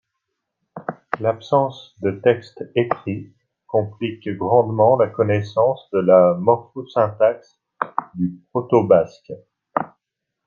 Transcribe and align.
L'absence 1.19 1.93
de 2.01 2.09
textes 2.09 2.63
écrits 2.75 3.31
complique 3.67 4.27
grandement 4.29 4.97
la 4.97 5.07
connaissance 5.07 5.87
de 5.93 5.99
la 5.99 6.33
morphosyntaxe 6.39 7.61
du 8.15 8.41
proto-basque. 8.49 9.31